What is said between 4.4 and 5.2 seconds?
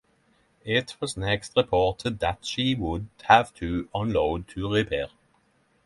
to repair.